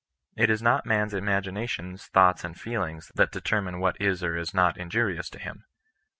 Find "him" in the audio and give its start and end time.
5.37-5.65